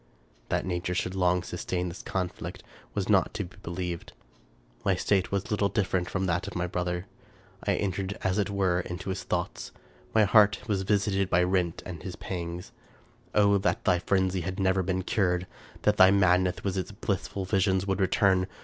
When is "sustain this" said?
1.43-2.01